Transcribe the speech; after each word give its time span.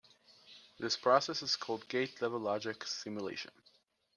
This 0.79 0.97
process 0.97 1.43
is 1.43 1.55
called 1.55 1.87
gate 1.87 2.23
level 2.23 2.39
logic 2.39 2.85
simulation. 2.87 3.51